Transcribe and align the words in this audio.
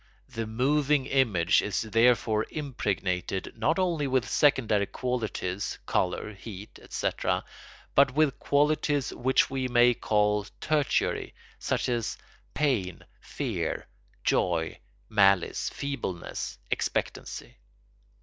The 0.29 0.47
moving 0.47 1.05
image 1.05 1.61
is 1.61 1.81
therefore 1.83 2.47
impregnated 2.49 3.53
not 3.55 3.77
only 3.77 4.07
with 4.07 4.27
secondary 4.27 4.87
qualities—colour, 4.87 6.33
heat, 6.33 6.79
etc.—but 6.81 8.11
with 8.15 8.39
qualities 8.39 9.13
which 9.13 9.51
we 9.51 9.67
may 9.67 9.93
call 9.93 10.47
tertiary, 10.59 11.35
such 11.59 11.87
as 11.87 12.17
pain, 12.55 13.05
fear, 13.19 13.87
joy, 14.23 14.79
malice, 15.07 15.69
feebleness, 15.69 16.57
expectancy. 16.71 17.57